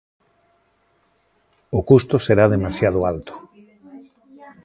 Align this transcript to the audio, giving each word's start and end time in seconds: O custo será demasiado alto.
O 1.77 1.79
custo 1.89 2.15
será 2.25 2.45
demasiado 2.53 2.99
alto. 3.13 3.33